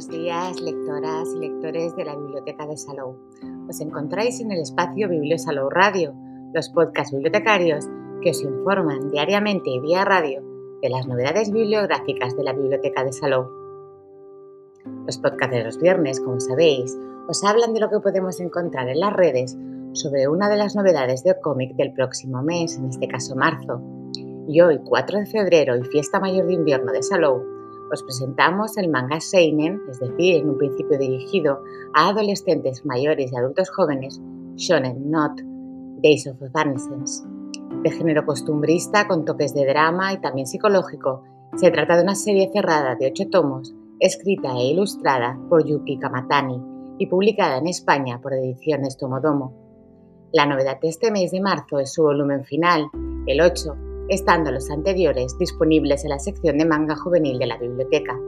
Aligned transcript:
Buenos 0.00 0.18
días, 0.18 0.60
lectoras 0.62 1.28
y 1.36 1.40
lectores 1.40 1.94
de 1.94 2.06
la 2.06 2.16
Biblioteca 2.16 2.66
de 2.66 2.78
Salou. 2.78 3.18
Os 3.68 3.82
encontráis 3.82 4.40
en 4.40 4.50
el 4.50 4.62
espacio 4.62 5.10
Biblio 5.10 5.38
Salou 5.38 5.68
Radio, 5.68 6.14
los 6.54 6.70
podcasts 6.70 7.12
bibliotecarios 7.12 7.86
que 8.22 8.30
os 8.30 8.42
informan 8.42 9.10
diariamente 9.10 9.68
y 9.68 9.78
vía 9.78 10.06
radio 10.06 10.42
de 10.80 10.88
las 10.88 11.06
novedades 11.06 11.52
bibliográficas 11.52 12.34
de 12.34 12.44
la 12.44 12.54
Biblioteca 12.54 13.04
de 13.04 13.12
Salou. 13.12 13.50
Los 15.04 15.18
podcasts 15.18 15.54
de 15.54 15.64
los 15.64 15.78
viernes, 15.78 16.18
como 16.18 16.40
sabéis, 16.40 16.96
os 17.28 17.44
hablan 17.44 17.74
de 17.74 17.80
lo 17.80 17.90
que 17.90 18.00
podemos 18.00 18.40
encontrar 18.40 18.88
en 18.88 19.00
las 19.00 19.12
redes 19.12 19.58
sobre 19.92 20.28
una 20.28 20.48
de 20.48 20.56
las 20.56 20.74
novedades 20.76 21.24
de 21.24 21.38
cómic 21.38 21.76
del 21.76 21.92
próximo 21.92 22.42
mes, 22.42 22.74
en 22.78 22.86
este 22.86 23.06
caso 23.06 23.36
marzo. 23.36 23.82
Y 24.48 24.62
hoy, 24.62 24.80
4 24.82 25.18
de 25.18 25.26
febrero 25.26 25.76
y 25.76 25.84
fiesta 25.84 26.20
mayor 26.20 26.46
de 26.46 26.54
invierno 26.54 26.90
de 26.90 27.02
Salou, 27.02 27.59
os 27.92 28.02
presentamos 28.02 28.76
el 28.76 28.88
manga 28.88 29.20
Seinen, 29.20 29.80
es 29.90 29.98
decir, 30.00 30.36
en 30.36 30.50
un 30.50 30.58
principio 30.58 30.98
dirigido 30.98 31.62
a 31.94 32.08
adolescentes 32.08 32.84
mayores 32.84 33.32
y 33.32 33.36
adultos 33.36 33.70
jóvenes, 33.70 34.20
Shonen 34.56 35.10
Not, 35.10 35.40
Days 36.02 36.26
of 36.26 36.42
Adolescence. 36.42 37.24
De 37.82 37.90
género 37.90 38.24
costumbrista 38.24 39.08
con 39.08 39.24
toques 39.24 39.54
de 39.54 39.66
drama 39.66 40.12
y 40.12 40.20
también 40.20 40.46
psicológico, 40.46 41.24
se 41.56 41.70
trata 41.70 41.96
de 41.96 42.02
una 42.04 42.14
serie 42.14 42.50
cerrada 42.52 42.94
de 42.94 43.06
ocho 43.08 43.28
tomos, 43.28 43.74
escrita 43.98 44.52
e 44.56 44.68
ilustrada 44.68 45.38
por 45.48 45.64
Yuki 45.64 45.98
Kamatani 45.98 46.62
y 46.98 47.06
publicada 47.06 47.58
en 47.58 47.66
España 47.66 48.20
por 48.20 48.34
Ediciones 48.34 48.96
Tomodomo. 48.96 49.54
La 50.32 50.46
novedad 50.46 50.78
de 50.80 50.88
este 50.88 51.10
mes 51.10 51.32
de 51.32 51.40
marzo 51.40 51.80
es 51.80 51.92
su 51.92 52.02
volumen 52.02 52.44
final, 52.44 52.86
el 53.26 53.40
8, 53.40 53.89
estando 54.10 54.50
los 54.50 54.68
anteriores 54.70 55.38
disponibles 55.38 56.02
en 56.02 56.10
la 56.10 56.18
sección 56.18 56.58
de 56.58 56.64
manga 56.64 56.96
juvenil 56.96 57.38
de 57.38 57.46
la 57.46 57.56
biblioteca. 57.56 58.18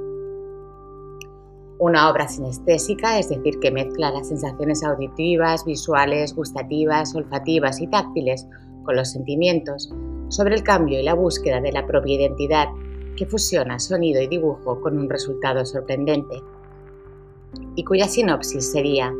Una 1.81 2.09
obra 2.09 2.29
sinestésica, 2.29 3.19
es 3.19 3.29
decir, 3.29 3.59
que 3.59 3.73
mezcla 3.73 4.12
las 4.12 4.29
sensaciones 4.29 4.84
auditivas, 4.84 5.65
visuales, 5.65 6.37
gustativas, 6.37 7.17
olfativas 7.17 7.81
y 7.81 7.89
táctiles 7.89 8.47
con 8.84 8.95
los 8.95 9.11
sentimientos, 9.11 9.93
sobre 10.29 10.55
el 10.55 10.62
cambio 10.62 11.01
y 11.01 11.03
la 11.03 11.15
búsqueda 11.15 11.61
de 11.61 11.73
la 11.73 11.84
propia 11.84 12.15
identidad, 12.15 12.69
que 13.17 13.27
fusiona 13.27 13.81
sonido 13.81 14.23
y 14.23 14.28
dibujo 14.28 14.81
con 14.81 14.97
un 14.97 15.11
resultado 15.11 15.67
sorprendente. 15.67 16.41
Y 17.75 17.83
cuya 17.83 18.06
sinopsis 18.06 18.71
sería, 18.71 19.12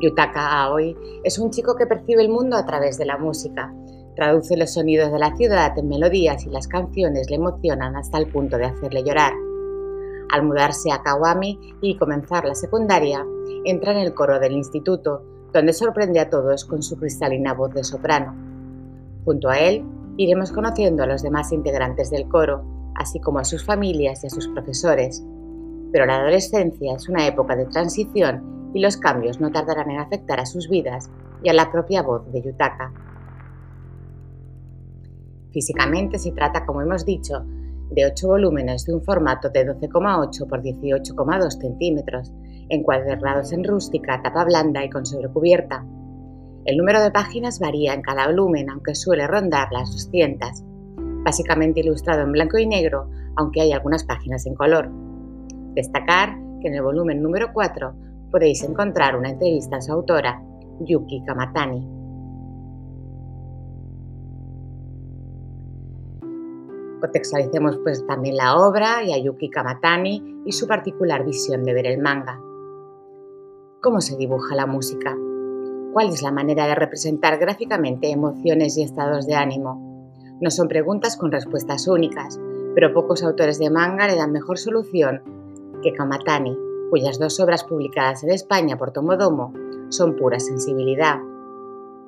Yutaka 0.00 0.60
Aoi 0.64 0.96
es 1.22 1.38
un 1.38 1.52
chico 1.52 1.76
que 1.76 1.86
percibe 1.86 2.22
el 2.22 2.30
mundo 2.30 2.56
a 2.56 2.66
través 2.66 2.98
de 2.98 3.06
la 3.06 3.16
música, 3.16 3.72
Traduce 4.16 4.56
los 4.56 4.72
sonidos 4.72 5.10
de 5.10 5.18
la 5.18 5.34
ciudad 5.36 5.76
en 5.76 5.88
melodías 5.88 6.46
y 6.46 6.50
las 6.50 6.68
canciones 6.68 7.28
le 7.30 7.36
emocionan 7.36 7.96
hasta 7.96 8.18
el 8.18 8.28
punto 8.28 8.56
de 8.58 8.66
hacerle 8.66 9.02
llorar. 9.02 9.32
Al 10.30 10.44
mudarse 10.44 10.92
a 10.92 11.02
Kawami 11.02 11.58
y 11.80 11.96
comenzar 11.96 12.44
la 12.44 12.54
secundaria, 12.54 13.26
entra 13.64 13.90
en 13.90 13.98
el 13.98 14.14
coro 14.14 14.38
del 14.38 14.52
instituto, 14.52 15.22
donde 15.52 15.72
sorprende 15.72 16.20
a 16.20 16.30
todos 16.30 16.64
con 16.64 16.82
su 16.82 16.96
cristalina 16.96 17.54
voz 17.54 17.74
de 17.74 17.82
soprano. 17.82 18.34
Junto 19.24 19.48
a 19.48 19.58
él, 19.58 19.84
iremos 20.16 20.52
conociendo 20.52 21.02
a 21.02 21.06
los 21.06 21.22
demás 21.22 21.50
integrantes 21.50 22.10
del 22.10 22.28
coro, 22.28 22.64
así 22.94 23.20
como 23.20 23.40
a 23.40 23.44
sus 23.44 23.64
familias 23.64 24.22
y 24.22 24.28
a 24.28 24.30
sus 24.30 24.46
profesores. 24.48 25.24
Pero 25.90 26.06
la 26.06 26.16
adolescencia 26.16 26.94
es 26.94 27.08
una 27.08 27.26
época 27.26 27.56
de 27.56 27.66
transición 27.66 28.70
y 28.74 28.80
los 28.80 28.96
cambios 28.96 29.40
no 29.40 29.50
tardarán 29.50 29.90
en 29.90 29.98
afectar 29.98 30.38
a 30.38 30.46
sus 30.46 30.68
vidas 30.68 31.10
y 31.42 31.48
a 31.48 31.52
la 31.52 31.72
propia 31.72 32.02
voz 32.02 32.30
de 32.32 32.42
Yutaka. 32.42 32.92
Físicamente 35.54 36.18
se 36.18 36.32
trata, 36.32 36.66
como 36.66 36.82
hemos 36.82 37.04
dicho, 37.04 37.44
de 37.90 38.06
8 38.06 38.26
volúmenes 38.26 38.84
de 38.86 38.92
un 38.92 39.02
formato 39.02 39.50
de 39.50 39.64
12,8 39.64 40.48
por 40.48 40.60
18,2 40.60 41.60
centímetros, 41.60 42.34
encuadernados 42.68 43.52
en 43.52 43.62
rústica, 43.62 44.20
tapa 44.20 44.44
blanda 44.44 44.84
y 44.84 44.90
con 44.90 45.06
sobrecubierta. 45.06 45.86
El 46.64 46.76
número 46.76 47.00
de 47.00 47.12
páginas 47.12 47.60
varía 47.60 47.94
en 47.94 48.02
cada 48.02 48.26
volumen, 48.26 48.68
aunque 48.68 48.96
suele 48.96 49.28
rondar 49.28 49.68
las 49.70 49.92
200, 49.92 50.64
básicamente 51.24 51.80
ilustrado 51.80 52.22
en 52.22 52.32
blanco 52.32 52.58
y 52.58 52.66
negro, 52.66 53.08
aunque 53.36 53.60
hay 53.60 53.70
algunas 53.70 54.02
páginas 54.02 54.46
en 54.46 54.56
color. 54.56 54.90
Destacar 55.76 56.36
que 56.60 56.66
en 56.66 56.74
el 56.74 56.82
volumen 56.82 57.22
número 57.22 57.52
4 57.52 57.94
podéis 58.32 58.64
encontrar 58.64 59.16
una 59.16 59.30
entrevista 59.30 59.76
a 59.76 59.80
su 59.80 59.92
autora, 59.92 60.42
Yuki 60.80 61.22
Kamatani. 61.24 62.03
Contextualicemos 67.04 67.76
pues 67.82 68.06
también 68.06 68.38
la 68.38 68.56
obra 68.56 69.02
y 69.04 69.12
a 69.12 69.18
Yuki 69.18 69.50
Kamatani 69.50 70.40
y 70.46 70.52
su 70.52 70.66
particular 70.66 71.22
visión 71.22 71.62
de 71.62 71.74
ver 71.74 71.86
el 71.86 72.00
manga. 72.00 72.40
¿Cómo 73.82 74.00
se 74.00 74.16
dibuja 74.16 74.54
la 74.54 74.64
música? 74.64 75.14
¿Cuál 75.92 76.08
es 76.08 76.22
la 76.22 76.32
manera 76.32 76.66
de 76.66 76.74
representar 76.74 77.38
gráficamente 77.38 78.10
emociones 78.10 78.78
y 78.78 78.84
estados 78.84 79.26
de 79.26 79.34
ánimo? 79.34 80.10
No 80.40 80.50
son 80.50 80.66
preguntas 80.66 81.18
con 81.18 81.30
respuestas 81.30 81.86
únicas, 81.88 82.40
pero 82.74 82.94
pocos 82.94 83.22
autores 83.22 83.58
de 83.58 83.68
manga 83.68 84.06
le 84.06 84.16
dan 84.16 84.32
mejor 84.32 84.56
solución 84.56 85.20
que 85.82 85.92
Kamatani, 85.92 86.56
cuyas 86.88 87.18
dos 87.18 87.38
obras 87.38 87.64
publicadas 87.64 88.24
en 88.24 88.30
España 88.30 88.78
por 88.78 88.92
Tomodomo 88.92 89.52
son 89.90 90.16
pura 90.16 90.40
sensibilidad. 90.40 91.18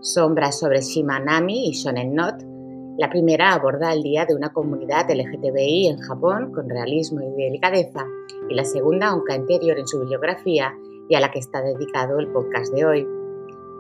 Sombras 0.01 0.59
sobre 0.59 0.81
Shimanami 0.81 1.69
y 1.69 1.73
Shonen 1.73 2.15
Not 2.15 2.56
la 2.99 3.11
primera 3.11 3.53
aborda 3.53 3.93
el 3.93 4.03
día 4.03 4.25
de 4.25 4.35
una 4.35 4.53
comunidad 4.53 5.11
LGTBI 5.11 5.89
en 5.89 5.99
Japón 5.99 6.51
con 6.53 6.69
realismo 6.69 7.21
y 7.21 7.43
delicadeza, 7.43 8.07
y 8.49 8.55
la 8.55 8.65
segunda, 8.65 9.09
aunque 9.09 9.35
anterior 9.35 9.79
en 9.79 9.87
su 9.87 10.01
bibliografía 10.01 10.75
y 11.09 11.15
a 11.15 11.21
la 11.21 11.31
que 11.31 11.39
está 11.39 11.61
dedicado 11.61 12.19
el 12.19 12.29
podcast 12.29 12.73
de 12.73 12.85
hoy. 12.87 13.07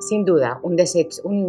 Sin 0.00 0.26
duda, 0.26 0.60
un, 0.62 0.76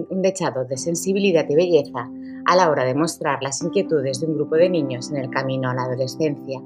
un 0.09 0.22
dechado 0.22 0.63
de 0.63 0.78
sensibilidad 0.78 1.45
y 1.50 1.55
belleza 1.55 2.09
a 2.45 2.55
la 2.55 2.69
hora 2.69 2.85
de 2.85 2.95
mostrar 2.95 3.44
las 3.44 3.61
inquietudes 3.61 4.22
de 4.22 4.28
un 4.28 4.35
grupo 4.35 4.55
de 4.55 4.69
niños 4.69 5.11
en 5.11 5.17
el 5.17 5.29
camino 5.29 5.69
a 5.69 5.75
la 5.75 5.84
adolescencia. 5.84 6.61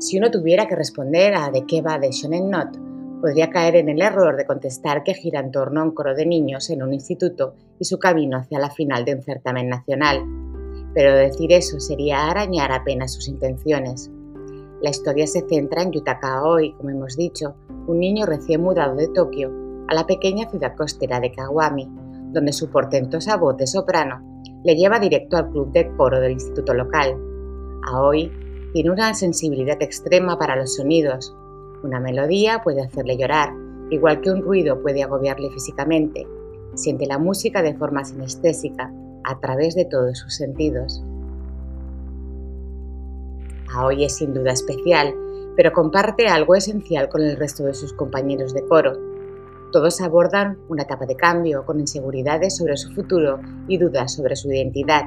Si 0.00 0.18
uno 0.18 0.32
tuviera 0.32 0.66
que 0.66 0.74
responder 0.74 1.34
a 1.34 1.50
de 1.50 1.64
qué 1.64 1.80
va 1.80 2.00
de 2.00 2.10
Shonen 2.10 2.50
Not, 2.50 2.76
podría 3.24 3.48
caer 3.48 3.76
en 3.76 3.88
el 3.88 4.02
error 4.02 4.36
de 4.36 4.44
contestar 4.44 5.02
que 5.02 5.14
gira 5.14 5.40
en 5.40 5.50
torno 5.50 5.80
a 5.80 5.84
un 5.84 5.94
coro 5.94 6.14
de 6.14 6.26
niños 6.26 6.68
en 6.68 6.82
un 6.82 6.92
instituto 6.92 7.54
y 7.78 7.86
su 7.86 7.98
camino 7.98 8.36
hacia 8.36 8.58
la 8.58 8.68
final 8.68 9.06
de 9.06 9.14
un 9.14 9.22
certamen 9.22 9.70
nacional. 9.70 10.20
Pero 10.92 11.16
decir 11.16 11.50
eso 11.50 11.80
sería 11.80 12.28
arañar 12.28 12.70
apenas 12.70 13.14
sus 13.14 13.26
intenciones. 13.28 14.10
La 14.82 14.90
historia 14.90 15.26
se 15.26 15.40
centra 15.48 15.80
en 15.80 15.92
Yutaka 15.92 16.34
Aoi, 16.40 16.74
como 16.74 16.90
hemos 16.90 17.16
dicho, 17.16 17.54
un 17.86 17.98
niño 17.98 18.26
recién 18.26 18.60
mudado 18.60 18.94
de 18.94 19.08
Tokio 19.08 19.50
a 19.88 19.94
la 19.94 20.04
pequeña 20.04 20.50
ciudad 20.50 20.76
costera 20.76 21.18
de 21.18 21.32
Kawami, 21.32 21.88
donde 22.30 22.52
su 22.52 22.68
portentosa 22.68 23.38
voz 23.38 23.56
de 23.56 23.66
soprano 23.66 24.42
le 24.64 24.76
lleva 24.76 24.98
directo 24.98 25.38
al 25.38 25.48
club 25.48 25.72
de 25.72 25.90
coro 25.96 26.20
del 26.20 26.32
instituto 26.32 26.74
local. 26.74 27.16
Aoi 27.90 28.30
tiene 28.74 28.90
una 28.90 29.14
sensibilidad 29.14 29.80
extrema 29.80 30.38
para 30.38 30.56
los 30.56 30.74
sonidos, 30.74 31.34
una 31.84 32.00
melodía 32.00 32.62
puede 32.64 32.82
hacerle 32.82 33.18
llorar, 33.18 33.52
igual 33.90 34.22
que 34.22 34.30
un 34.30 34.42
ruido 34.42 34.80
puede 34.80 35.02
agobiarle 35.02 35.50
físicamente. 35.50 36.26
Siente 36.74 37.06
la 37.06 37.18
música 37.18 37.62
de 37.62 37.74
forma 37.74 38.04
sinestésica, 38.04 38.90
a 39.22 39.38
través 39.40 39.74
de 39.74 39.84
todos 39.84 40.18
sus 40.18 40.34
sentidos. 40.34 41.04
Aoi 43.74 44.04
es 44.04 44.16
sin 44.16 44.32
duda 44.32 44.52
especial, 44.52 45.14
pero 45.56 45.72
comparte 45.72 46.26
algo 46.26 46.54
esencial 46.54 47.08
con 47.08 47.22
el 47.22 47.36
resto 47.36 47.64
de 47.64 47.74
sus 47.74 47.92
compañeros 47.92 48.54
de 48.54 48.66
coro. 48.66 48.92
Todos 49.72 50.00
abordan 50.00 50.58
una 50.68 50.84
etapa 50.84 51.04
de 51.04 51.16
cambio, 51.16 51.66
con 51.66 51.80
inseguridades 51.80 52.56
sobre 52.56 52.76
su 52.76 52.92
futuro 52.92 53.40
y 53.68 53.78
dudas 53.78 54.14
sobre 54.14 54.36
su 54.36 54.50
identidad. 54.50 55.04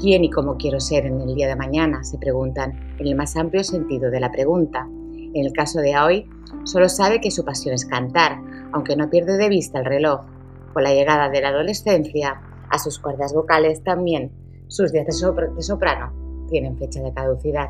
¿Quién 0.00 0.24
y 0.24 0.30
cómo 0.30 0.56
quiero 0.56 0.80
ser 0.80 1.04
en 1.06 1.20
el 1.20 1.34
día 1.34 1.48
de 1.48 1.56
mañana? 1.56 2.02
se 2.02 2.18
preguntan, 2.18 2.96
en 2.98 3.06
el 3.06 3.14
más 3.14 3.36
amplio 3.36 3.62
sentido 3.62 4.10
de 4.10 4.20
la 4.20 4.30
pregunta. 4.30 4.88
En 5.34 5.46
el 5.46 5.52
caso 5.52 5.80
de 5.80 5.94
Aoi, 5.94 6.28
solo 6.64 6.88
sabe 6.88 7.20
que 7.20 7.30
su 7.30 7.44
pasión 7.44 7.74
es 7.74 7.86
cantar, 7.86 8.38
aunque 8.72 8.96
no 8.96 9.08
pierde 9.08 9.36
de 9.36 9.48
vista 9.48 9.78
el 9.78 9.86
reloj. 9.86 10.26
Con 10.72 10.82
la 10.82 10.92
llegada 10.92 11.28
de 11.28 11.40
la 11.40 11.48
adolescencia, 11.48 12.40
a 12.70 12.78
sus 12.78 12.98
cuerdas 12.98 13.34
vocales 13.34 13.82
también, 13.82 14.32
sus 14.68 14.92
días 14.92 15.06
de, 15.06 15.12
soprano 15.62 16.46
tienen 16.48 16.78
fecha 16.78 17.00
de 17.02 17.12
caducidad. 17.12 17.68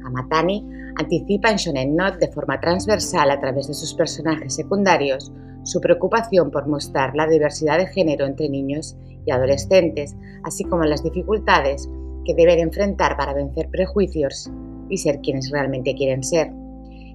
Kamatani 0.00 0.68
anticipa 0.96 1.50
en 1.50 1.56
Shonen 1.56 1.96
Not 1.96 2.18
de 2.18 2.28
forma 2.28 2.60
transversal 2.60 3.30
a 3.30 3.40
través 3.40 3.68
de 3.68 3.74
sus 3.74 3.94
personajes 3.94 4.54
secundarios 4.54 5.32
su 5.64 5.80
preocupación 5.80 6.50
por 6.50 6.66
mostrar 6.66 7.14
la 7.14 7.26
diversidad 7.28 7.78
de 7.78 7.86
género 7.86 8.26
entre 8.26 8.48
niños 8.48 8.96
y 9.24 9.30
adolescentes, 9.30 10.16
así 10.42 10.64
como 10.64 10.84
las 10.84 11.04
dificultades 11.04 11.88
que 12.24 12.34
deben 12.34 12.58
enfrentar 12.58 13.16
para 13.16 13.32
vencer 13.32 13.68
prejuicios 13.70 14.50
y 14.92 14.98
ser 14.98 15.20
quienes 15.20 15.50
realmente 15.50 15.94
quieren 15.94 16.22
ser. 16.22 16.52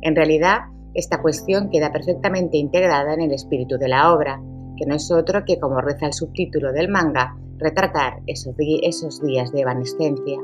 En 0.01 0.15
realidad, 0.15 0.62
esta 0.95 1.21
cuestión 1.21 1.69
queda 1.69 1.91
perfectamente 1.91 2.57
integrada 2.57 3.13
en 3.13 3.21
el 3.21 3.31
espíritu 3.31 3.77
de 3.77 3.88
la 3.88 4.12
obra, 4.13 4.41
que 4.75 4.88
no 4.88 4.95
es 4.95 5.12
otro 5.12 5.45
que, 5.45 5.59
como 5.59 5.79
reza 5.79 6.07
el 6.07 6.13
subtítulo 6.13 6.74
del 6.74 6.89
manga, 6.89 7.38
retratar 7.59 8.21
esos, 8.25 8.57
días 8.57 9.51
de 9.51 9.62
evanescencia. 9.62 10.38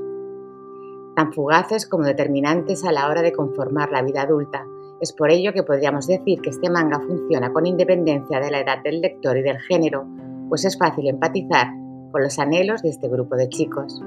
tan 1.15 1.31
fugaces 1.33 1.87
como 1.87 2.05
determinantes 2.05 2.83
a 2.83 2.91
la 2.91 3.07
hora 3.07 3.21
de 3.21 3.33
conformar 3.33 3.91
la 3.91 4.01
vida 4.01 4.23
adulta. 4.23 4.65
Es 4.99 5.13
por 5.13 5.31
ello 5.31 5.53
que 5.53 5.61
podríamos 5.61 6.07
decir 6.07 6.41
que 6.41 6.49
este 6.49 6.71
manga 6.71 6.99
funciona 6.99 7.51
con 7.51 7.67
independencia 7.67 8.39
de 8.39 8.49
la 8.49 8.61
edad 8.61 8.81
del 8.83 9.01
lector 9.01 9.37
y 9.37 9.43
del 9.43 9.59
género, 9.59 10.07
pues 10.49 10.65
es 10.65 10.77
fácil 10.77 11.07
empatizar 11.07 11.67
con 12.11 12.21
los 12.21 12.39
anhelos 12.39 12.81
de 12.81 12.89
este 12.89 13.07
grupo 13.09 13.35
de 13.35 13.49
chicos. 13.49 14.01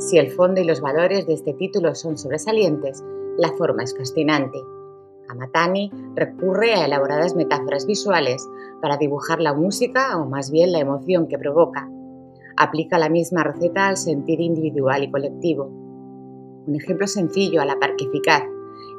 Si 0.00 0.16
el 0.16 0.30
fondo 0.30 0.62
y 0.62 0.64
los 0.64 0.80
valores 0.80 1.26
de 1.26 1.34
este 1.34 1.52
título 1.52 1.94
son 1.94 2.16
sobresalientes, 2.16 3.04
la 3.36 3.52
forma 3.52 3.82
es 3.82 3.94
fascinante. 3.94 4.58
Kamatani 5.28 5.90
recurre 6.16 6.72
a 6.72 6.86
elaboradas 6.86 7.36
metáforas 7.36 7.86
visuales 7.86 8.48
para 8.80 8.96
dibujar 8.96 9.42
la 9.42 9.52
música 9.52 10.16
o 10.16 10.24
más 10.26 10.50
bien 10.50 10.72
la 10.72 10.80
emoción 10.80 11.28
que 11.28 11.36
provoca. 11.36 11.86
Aplica 12.56 12.98
la 12.98 13.10
misma 13.10 13.44
receta 13.44 13.88
al 13.88 13.98
sentir 13.98 14.40
individual 14.40 15.02
y 15.02 15.10
colectivo. 15.10 15.66
Un 15.66 16.76
ejemplo 16.76 17.06
sencillo 17.06 17.60
a 17.60 17.66
la 17.66 17.78
par 17.78 17.94
que 17.96 18.06
eficaz. 18.06 18.44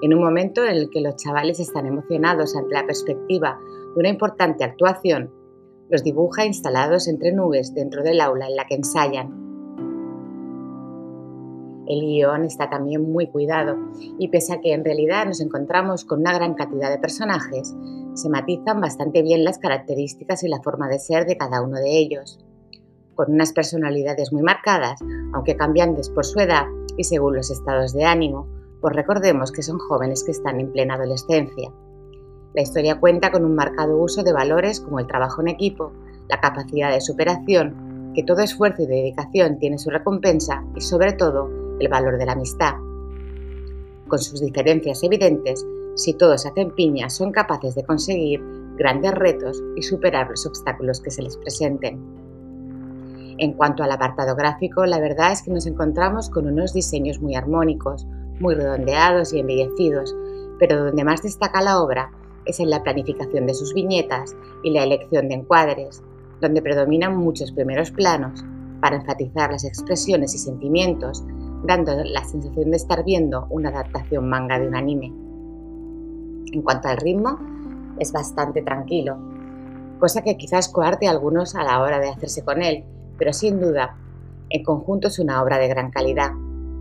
En 0.03 0.13
un 0.13 0.23
momento 0.23 0.63
en 0.63 0.75
el 0.75 0.91
que 0.91 1.01
los 1.01 1.15
chavales 1.15 1.59
están 1.59 1.87
emocionados 1.87 2.55
ante 2.55 2.75
la 2.75 2.85
perspectiva 2.85 3.59
de 3.95 3.99
una 3.99 4.09
importante 4.09 4.63
actuación, 4.63 5.33
los 5.89 6.03
dibuja 6.03 6.45
instalados 6.45 7.07
entre 7.07 7.33
nubes 7.33 7.73
dentro 7.73 8.03
del 8.03 8.21
aula 8.21 8.47
en 8.47 8.55
la 8.55 8.67
que 8.67 8.75
ensayan 8.75 9.40
el 11.87 12.01
guion 12.01 12.45
está 12.45 12.69
también 12.69 13.11
muy 13.11 13.27
cuidado 13.27 13.77
y 14.19 14.27
pese 14.29 14.53
a 14.53 14.61
que 14.61 14.73
en 14.73 14.85
realidad 14.85 15.25
nos 15.25 15.41
encontramos 15.41 16.05
con 16.05 16.19
una 16.19 16.33
gran 16.33 16.53
cantidad 16.53 16.89
de 16.89 16.99
personajes, 16.99 17.73
se 18.13 18.29
matizan 18.29 18.81
bastante 18.81 19.21
bien 19.21 19.43
las 19.43 19.57
características 19.57 20.43
y 20.43 20.47
la 20.47 20.61
forma 20.61 20.87
de 20.87 20.99
ser 20.99 21.25
de 21.25 21.37
cada 21.37 21.61
uno 21.61 21.77
de 21.77 21.97
ellos, 21.97 22.39
con 23.15 23.33
unas 23.33 23.53
personalidades 23.53 24.31
muy 24.31 24.41
marcadas, 24.41 24.99
aunque 25.33 25.55
cambiantes 25.55 26.09
por 26.09 26.25
su 26.25 26.39
edad 26.39 26.65
y 26.97 27.03
según 27.03 27.35
los 27.35 27.51
estados 27.51 27.93
de 27.93 28.05
ánimo, 28.05 28.47
pues 28.79 28.95
recordemos 28.95 29.51
que 29.51 29.63
son 29.63 29.77
jóvenes 29.79 30.23
que 30.23 30.31
están 30.31 30.59
en 30.59 30.71
plena 30.71 30.95
adolescencia. 30.95 31.71
La 32.53 32.61
historia 32.61 32.99
cuenta 32.99 33.31
con 33.31 33.45
un 33.45 33.55
marcado 33.55 33.97
uso 33.97 34.23
de 34.23 34.33
valores 34.33 34.81
como 34.81 34.99
el 34.99 35.07
trabajo 35.07 35.41
en 35.41 35.47
equipo, 35.47 35.93
la 36.27 36.41
capacidad 36.41 36.91
de 36.91 36.99
superación, 36.99 38.11
que 38.13 38.23
todo 38.23 38.41
esfuerzo 38.41 38.83
y 38.83 38.87
dedicación 38.87 39.57
tiene 39.57 39.77
su 39.77 39.89
recompensa 39.89 40.65
y 40.75 40.81
sobre 40.81 41.13
todo 41.13 41.60
el 41.81 41.89
valor 41.89 42.17
de 42.17 42.25
la 42.25 42.33
amistad. 42.33 42.75
Con 44.07 44.19
sus 44.19 44.41
diferencias 44.41 45.03
evidentes, 45.03 45.65
si 45.95 46.13
todos 46.13 46.45
hacen 46.45 46.71
piña, 46.71 47.09
son 47.09 47.31
capaces 47.31 47.75
de 47.75 47.83
conseguir 47.83 48.41
grandes 48.77 49.13
retos 49.13 49.61
y 49.75 49.81
superar 49.81 50.29
los 50.29 50.45
obstáculos 50.45 51.01
que 51.01 51.11
se 51.11 51.21
les 51.21 51.37
presenten. 51.37 51.99
En 53.37 53.53
cuanto 53.53 53.83
al 53.83 53.91
apartado 53.91 54.35
gráfico, 54.35 54.85
la 54.85 54.99
verdad 54.99 55.31
es 55.31 55.41
que 55.41 55.51
nos 55.51 55.65
encontramos 55.65 56.29
con 56.29 56.47
unos 56.47 56.73
diseños 56.73 57.19
muy 57.19 57.35
armónicos, 57.35 58.05
muy 58.39 58.55
redondeados 58.55 59.33
y 59.33 59.39
embellecidos, 59.39 60.15
pero 60.59 60.85
donde 60.85 61.03
más 61.03 61.23
destaca 61.23 61.61
la 61.61 61.81
obra 61.81 62.11
es 62.45 62.59
en 62.59 62.69
la 62.69 62.83
planificación 62.83 63.47
de 63.47 63.53
sus 63.53 63.73
viñetas 63.73 64.35
y 64.63 64.71
la 64.71 64.83
elección 64.83 65.27
de 65.27 65.35
encuadres, 65.35 66.03
donde 66.39 66.61
predominan 66.61 67.17
muchos 67.17 67.51
primeros 67.51 67.91
planos 67.91 68.43
para 68.81 68.97
enfatizar 68.97 69.51
las 69.51 69.63
expresiones 69.63 70.33
y 70.35 70.39
sentimientos 70.39 71.23
dando 71.63 72.03
la 72.03 72.23
sensación 72.23 72.71
de 72.71 72.77
estar 72.77 73.03
viendo 73.03 73.47
una 73.49 73.69
adaptación 73.69 74.27
manga 74.27 74.59
de 74.59 74.67
un 74.67 74.75
anime. 74.75 75.07
En 76.51 76.61
cuanto 76.61 76.87
al 76.87 76.97
ritmo, 76.97 77.39
es 77.99 78.11
bastante 78.11 78.61
tranquilo, 78.61 79.17
cosa 79.99 80.23
que 80.23 80.37
quizás 80.37 80.69
coarte 80.69 81.07
a 81.07 81.11
algunos 81.11 81.55
a 81.55 81.63
la 81.63 81.79
hora 81.81 81.99
de 81.99 82.09
hacerse 82.09 82.43
con 82.43 82.61
él, 82.61 82.83
pero 83.17 83.33
sin 83.33 83.59
duda, 83.59 83.97
en 84.49 84.63
conjunto 84.63 85.07
es 85.07 85.19
una 85.19 85.41
obra 85.41 85.59
de 85.59 85.67
gran 85.67 85.91
calidad. 85.91 86.31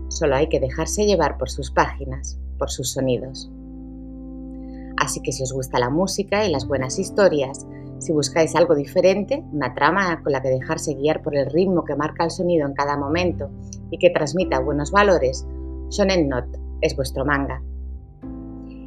Solo 0.09 0.35
hay 0.35 0.49
que 0.49 0.59
dejarse 0.59 1.05
llevar 1.05 1.37
por 1.37 1.49
sus 1.49 1.71
páginas, 1.71 2.39
por 2.57 2.69
sus 2.69 2.91
sonidos. 2.91 3.49
Así 4.97 5.21
que 5.21 5.31
si 5.31 5.43
os 5.43 5.53
gusta 5.53 5.79
la 5.79 5.89
música 5.89 6.45
y 6.45 6.51
las 6.51 6.67
buenas 6.67 6.99
historias, 6.99 7.65
si 8.01 8.11
buscáis 8.11 8.55
algo 8.55 8.73
diferente, 8.73 9.45
una 9.53 9.75
trama 9.75 10.23
con 10.23 10.31
la 10.31 10.41
que 10.41 10.49
dejarse 10.49 10.95
guiar 10.95 11.21
por 11.21 11.35
el 11.35 11.45
ritmo 11.51 11.85
que 11.85 11.95
marca 11.95 12.23
el 12.23 12.31
sonido 12.31 12.67
en 12.67 12.73
cada 12.73 12.97
momento 12.97 13.51
y 13.91 13.99
que 13.99 14.09
transmita 14.09 14.59
buenos 14.59 14.91
valores, 14.91 15.45
Shonen 15.89 16.27
Not 16.27 16.45
es 16.81 16.95
vuestro 16.95 17.25
manga. 17.25 17.61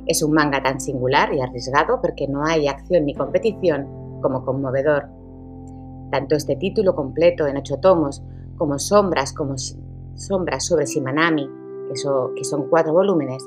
Es 0.06 0.20
un 0.25 0.32
manga 0.32 0.61
tan 0.64 0.81
singular 0.81 1.32
y 1.32 1.40
arriesgado 1.40 2.00
porque 2.02 2.26
no 2.26 2.44
hay 2.44 2.66
acción 2.66 3.05
ni 3.05 3.14
competición 3.14 4.20
como 4.20 4.44
conmovedor. 4.44 5.08
Tanto 6.11 6.34
este 6.34 6.56
título 6.56 6.96
completo 6.96 7.46
en 7.46 7.56
ocho 7.56 7.78
tomos 7.78 8.20
como 8.56 8.81
Sombras, 8.81 9.32
como 9.32 9.55
Sombras 9.56 10.66
sobre 10.66 10.87
Shimanami, 10.87 11.49
que 12.34 12.44
son 12.44 12.69
cuatro 12.69 12.93
volúmenes, 12.93 13.46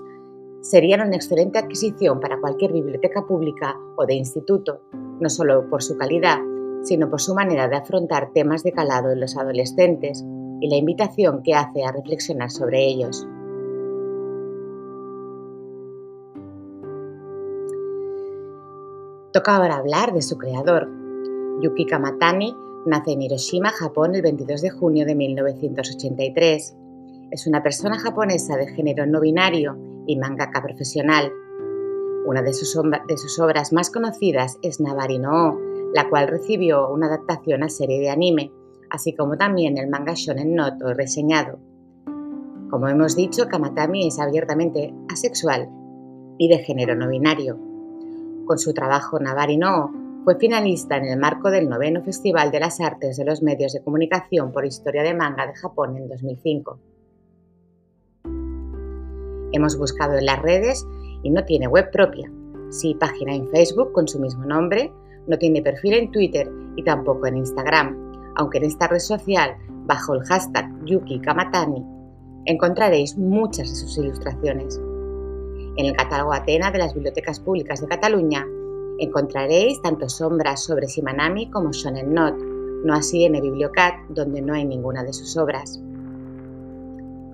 serían 0.62 1.06
una 1.06 1.18
excelente 1.18 1.60
adquisición 1.60 2.22
para 2.22 2.40
cualquier 2.40 2.72
biblioteca 2.72 3.26
pública 3.28 3.76
o 3.98 4.06
de 4.06 4.16
instituto, 4.16 4.82
no 5.20 5.30
solo 5.30 5.70
por 5.70 5.84
su 5.84 5.98
calidad, 5.98 6.40
sino 6.84 7.10
por 7.10 7.22
su 7.22 7.34
manera 7.34 7.68
de 7.68 7.78
afrontar 7.78 8.32
temas 8.34 8.64
de 8.64 8.72
calado 8.72 9.12
en 9.12 9.20
los 9.20 9.38
adolescentes 9.38 10.24
y 10.60 10.70
la 10.70 10.78
invitación 10.78 11.44
que 11.44 11.54
hace 11.54 11.84
a 11.84 11.92
reflexionar 11.92 12.50
sobre 12.50 12.86
ellos. 12.86 13.28
Toca 19.34 19.56
ahora 19.56 19.76
hablar 19.76 20.14
de 20.14 20.22
su 20.22 20.38
creador. 20.38 20.90
Yuki 21.62 21.86
Kamatani 21.86 22.56
nace 22.86 23.12
en 23.12 23.22
Hiroshima, 23.22 23.70
Japón, 23.70 24.16
el 24.16 24.22
22 24.22 24.62
de 24.62 24.70
junio 24.70 25.06
de 25.06 25.16
1983. 25.16 26.76
Es 27.30 27.46
una 27.46 27.62
persona 27.62 28.00
japonesa 28.00 28.56
de 28.56 28.68
género 28.68 29.06
no 29.06 29.20
binario 29.20 29.78
y 30.08 30.18
mangaka 30.18 30.64
profesional. 30.64 31.32
Una 32.28 32.42
de 32.42 32.54
sus, 32.54 32.76
obras 33.40 33.72
más 33.72 33.90
conocidas 33.90 34.58
es 34.62 34.82
Navari 34.82 35.18
no 35.18 35.58
la 35.94 36.10
cual 36.10 36.28
recibió 36.28 36.90
una 36.90 37.08
adaptación 37.08 37.64
a 37.64 37.70
serie 37.70 38.02
de 38.02 38.10
anime, 38.10 38.52
así 38.90 39.16
como 39.16 39.38
también 39.38 39.78
el 39.78 39.90
manga 39.90 40.12
Shonen 40.14 40.54
Noto 40.54 40.94
reseñado. 40.94 41.58
Como 42.70 42.90
hemos 42.90 43.16
dicho, 43.16 43.48
Kamatami 43.48 44.10
es 44.10 44.20
abiertamente 44.20 44.94
asexual 45.08 45.70
y 46.38 46.50
de 46.50 46.58
género 46.58 46.96
no 46.96 47.08
binario. 47.08 47.58
Con 48.46 48.60
su 48.60 48.74
trabajo 48.74 49.18
Navari 49.22 49.56
no 49.56 49.94
fue 50.26 50.36
finalista 50.36 50.98
en 50.98 51.06
el 51.06 51.18
marco 51.18 51.50
del 51.50 51.70
noveno 51.70 52.04
Festival 52.04 52.52
de 52.52 52.60
las 52.60 52.82
Artes 52.82 53.16
de 53.16 53.24
los 53.24 53.42
Medios 53.42 53.72
de 53.72 53.82
Comunicación 53.82 54.52
por 54.52 54.66
Historia 54.66 55.02
de 55.02 55.14
Manga 55.14 55.48
de 55.48 55.56
Japón 55.56 55.96
en 55.96 56.10
2005. 56.10 56.78
Hemos 59.54 59.78
buscado 59.78 60.18
en 60.18 60.26
las 60.26 60.42
redes 60.42 60.86
no 61.30 61.44
tiene 61.46 61.68
web 61.68 61.90
propia. 61.92 62.32
Sí 62.70 62.96
página 63.00 63.34
en 63.34 63.48
Facebook 63.50 63.92
con 63.94 64.08
su 64.08 64.20
mismo 64.20 64.46
nombre, 64.46 64.92
no 65.28 65.38
tiene 65.38 65.62
perfil 65.62 65.94
en 65.94 66.12
Twitter 66.12 66.50
y 66.76 66.84
tampoco 66.84 67.28
en 67.28 67.38
Instagram, 67.38 68.34
aunque 68.36 68.60
en 68.60 68.66
esta 68.66 68.88
red 68.88 69.00
social, 69.00 69.56
bajo 69.86 70.14
el 70.14 70.24
hashtag 70.24 70.70
Yuki 70.86 71.20
Kamatani, 71.20 71.84
encontraréis 72.46 73.18
muchas 73.18 73.70
de 73.70 73.76
sus 73.76 73.98
ilustraciones. 73.98 74.80
En 75.78 75.86
el 75.86 75.96
catálogo 75.96 76.34
Atena 76.34 76.72
de 76.72 76.80
las 76.80 76.94
Bibliotecas 76.94 77.40
Públicas 77.40 77.82
de 77.82 77.88
Cataluña 77.88 78.46
encontraréis 79.00 79.82
tanto 79.82 80.10
sombras 80.10 80.64
sobre 80.64 80.88
Simanami 80.88 81.50
como 81.52 81.72
Shonen 81.72 82.14
Not, 82.14 82.36
no 82.84 82.94
así 82.94 83.26
en 83.26 83.36
el 83.36 83.42
Bibliocat, 83.42 83.96
donde 84.10 84.42
no 84.42 84.54
hay 84.54 84.66
ninguna 84.66 85.04
de 85.04 85.14
sus 85.14 85.38
obras. 85.38 85.80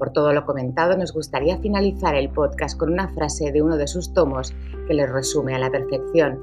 Por 0.04 0.12
todo 0.12 0.34
lo 0.34 0.46
comentado, 0.46 0.98
nos 0.98 1.14
gustaría 1.14 1.60
finalizar 1.60 2.14
el 2.16 2.30
podcast 2.30 2.78
con 2.78 2.92
una 2.92 3.08
frase 3.08 3.54
de 3.54 3.62
uno 3.62 3.78
de 3.78 3.88
sus 3.88 4.12
tomos 4.12 4.54
que 4.86 4.94
les 4.94 5.10
resume 5.10 5.56
a 5.56 5.60
la 5.60 5.72
perfección. 5.72 6.42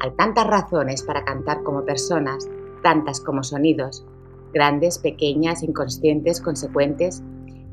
Hay 0.00 0.12
tantas 0.12 0.46
razones 0.46 1.02
para 1.02 1.26
cantar 1.26 1.62
como 1.62 1.84
personas, 1.84 2.48
tantas 2.82 3.20
como 3.20 3.42
sonidos, 3.42 4.02
grandes, 4.54 4.98
pequeñas, 4.98 5.62
inconscientes, 5.62 6.40
consecuentes, 6.40 7.22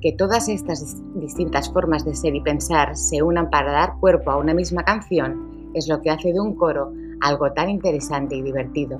que 0.02 0.12
todas 0.12 0.50
estas 0.50 1.02
distintas 1.22 1.72
formas 1.72 2.04
de 2.04 2.14
ser 2.14 2.36
y 2.36 2.42
pensar 2.42 2.98
se 2.98 3.24
unan 3.24 3.50
para 3.50 3.72
dar 3.72 3.94
cuerpo 4.02 4.32
a 4.32 4.36
una 4.36 4.54
misma 4.54 4.84
canción 4.84 5.72
es 5.74 5.88
lo 5.88 6.02
que 6.02 6.10
hace 6.10 6.34
de 6.34 6.42
un 6.42 6.54
coro 6.54 6.92
algo 7.22 7.50
tan 7.54 7.70
interesante 7.70 8.36
y 8.36 8.42
divertido. 8.42 9.00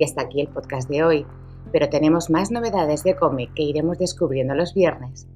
Y 0.00 0.04
hasta 0.04 0.22
aquí 0.22 0.40
el 0.40 0.48
podcast 0.48 0.88
de 0.88 1.04
hoy 1.04 1.26
pero 1.70 1.88
tenemos 1.88 2.30
más 2.30 2.50
novedades 2.50 3.04
de 3.04 3.14
cómic 3.16 3.52
que 3.54 3.62
iremos 3.62 3.98
descubriendo 3.98 4.54
los 4.54 4.74
viernes. 4.74 5.28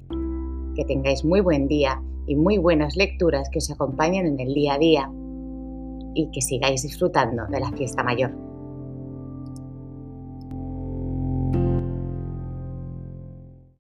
Que 0.75 0.85
tengáis 0.85 1.25
muy 1.25 1.40
buen 1.40 1.68
día 1.68 2.02
y 2.26 2.35
muy 2.35 2.59
buenas 2.59 2.97
lecturas 2.97 3.49
que 3.50 3.59
os 3.59 3.71
acompañen 3.71 4.26
en 4.26 4.40
el 4.40 4.52
día 4.54 4.75
a 4.75 4.78
día 4.78 5.11
y 6.14 6.30
que 6.33 6.40
sigáis 6.40 6.83
disfrutando 6.83 7.47
de 7.47 7.61
la 7.61 7.71
fiesta 7.73 8.02
mayor. 8.02 8.33